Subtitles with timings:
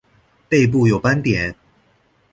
[0.49, 1.55] 背部有斑点。